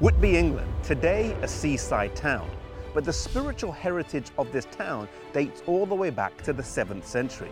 [0.00, 2.50] Whitby, England, today a seaside town,
[2.94, 7.04] but the spiritual heritage of this town dates all the way back to the 7th
[7.04, 7.50] century.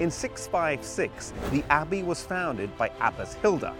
[0.00, 3.72] In 656, the abbey was founded by Abbess Hilda,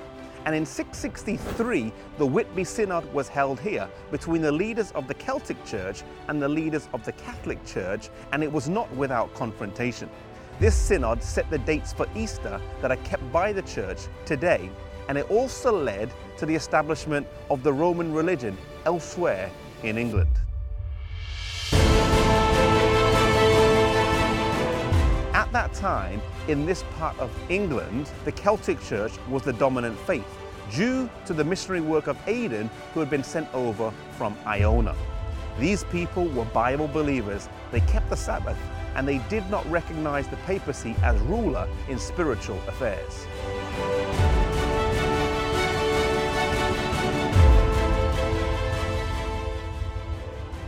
[0.44, 5.64] and in 663, the Whitby Synod was held here between the leaders of the Celtic
[5.64, 10.08] Church and the leaders of the Catholic Church, and it was not without confrontation.
[10.60, 14.70] This synod set the dates for Easter that are kept by the church today,
[15.08, 19.50] and it also led to the establishment of the Roman religion elsewhere
[19.82, 20.30] in England.
[25.32, 30.26] At that time, in this part of England, the Celtic Church was the dominant faith,
[30.70, 34.94] due to the missionary work of Aidan, who had been sent over from Iona.
[35.58, 38.58] These people were Bible believers, they kept the Sabbath,
[38.96, 43.26] and they did not recognize the papacy as ruler in spiritual affairs.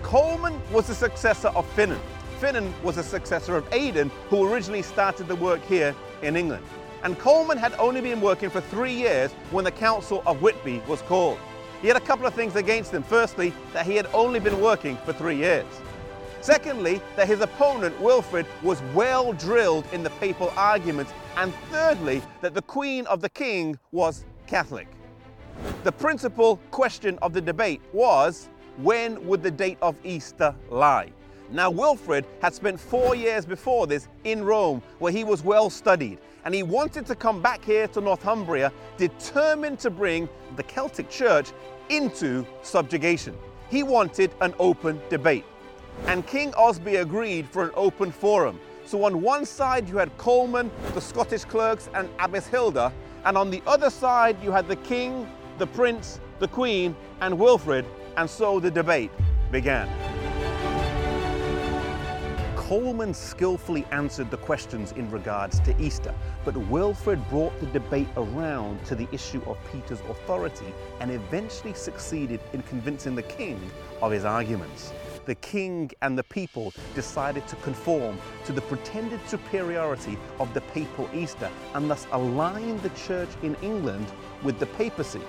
[0.06, 1.98] Colman was the successor of Finan.
[2.40, 6.64] Finan was the successor of Aidan, who originally started the work here in England.
[7.02, 11.02] And Colman had only been working for three years when the Council of Whitby was
[11.02, 11.38] called.
[11.82, 13.02] He had a couple of things against him.
[13.02, 15.66] Firstly, that he had only been working for three years.
[16.41, 21.12] Secondly, that his opponent, Wilfrid, was well drilled in the papal arguments.
[21.36, 24.86] And thirdly, that the Queen of the King was Catholic.
[25.82, 31.10] The principal question of the debate was when would the date of Easter lie?
[31.50, 36.19] Now, Wilfrid had spent four years before this in Rome, where he was well studied,
[36.44, 41.52] and he wanted to come back here to Northumbria, determined to bring the Celtic Church
[41.88, 43.36] into subjugation.
[43.70, 45.44] He wanted an open debate.
[46.06, 48.60] And King Oswy agreed for an open forum.
[48.84, 52.93] So on one side you had Colman, the Scottish clerks, and Abbess Hilda,
[53.25, 57.84] and on the other side you had the king, the prince, the queen, and Wilfrid,
[58.16, 59.10] and so the debate
[59.50, 59.88] began.
[62.69, 66.12] Colman skillfully answered the questions in regards to Easter,
[66.44, 72.41] but Wilfrid brought the debate around to the issue of Peter's authority and eventually succeeded
[72.55, 73.60] in convincing the king
[74.03, 74.93] of his arguments.
[75.26, 81.09] The king and the people decided to conform to the pretended superiority of the papal
[81.15, 84.09] Easter and thus align the church in England
[84.43, 85.22] with the papacy,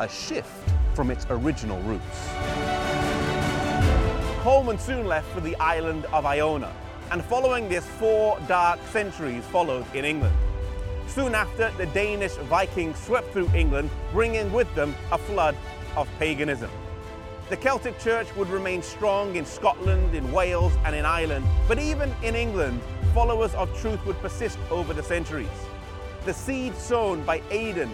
[0.00, 0.68] a shift
[1.00, 2.28] from its original roots.
[4.42, 6.70] Colman soon left for the island of Iona,
[7.10, 10.36] and following this, four dark centuries followed in England.
[11.06, 15.56] Soon after, the Danish Vikings swept through England, bringing with them a flood
[15.96, 16.68] of paganism.
[17.48, 22.14] The Celtic Church would remain strong in Scotland, in Wales, and in Ireland, but even
[22.22, 22.78] in England,
[23.14, 25.48] followers of truth would persist over the centuries.
[26.26, 27.90] The seed sown by Aidan,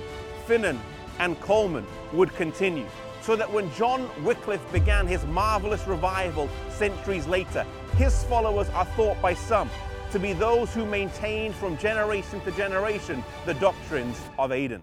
[0.49, 0.81] Finan,
[1.19, 2.87] and Colman would continue
[3.21, 7.67] so that when John Wycliffe began his marvelous revival centuries later,
[7.97, 9.69] his followers are thought by some
[10.13, 14.83] to be those who maintained from generation to generation the doctrines of Aidan.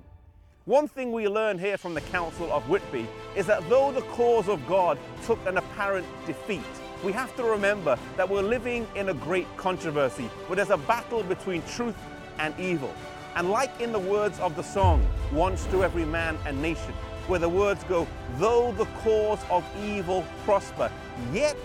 [0.66, 4.48] One thing we learn here from the Council of Whitby is that though the cause
[4.48, 6.62] of God took an apparent defeat,
[7.04, 11.24] we have to remember that we're living in a great controversy where there's a battle
[11.24, 11.98] between truth
[12.40, 12.94] and evil.
[13.36, 16.94] And like in the words of the song, Once to Every Man and Nation,
[17.26, 18.08] where the words go,
[18.38, 20.92] though the cause of evil prosper,
[21.32, 21.58] yet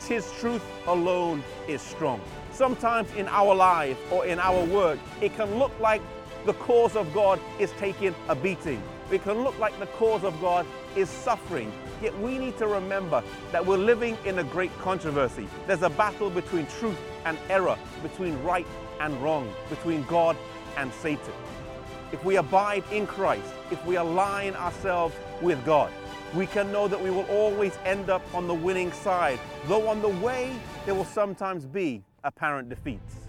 [0.00, 2.20] tis truth alone is strong.
[2.50, 6.02] Sometimes in our life or in our work, it can look like
[6.46, 8.82] the cause of God is taking a beating.
[9.12, 10.66] It can look like the cause of God
[10.96, 11.72] is suffering.
[12.02, 13.22] Yet we need to remember
[13.52, 15.46] that we're living in a great controversy.
[15.68, 18.66] There's a battle between truth and error, between right
[18.98, 20.36] and wrong, between God
[20.76, 21.32] and Satan
[22.12, 25.90] if we abide in Christ, if we align ourselves with God,
[26.34, 30.00] we can know that we will always end up on the winning side, though on
[30.00, 30.52] the way
[30.84, 33.21] there will sometimes be apparent defeats.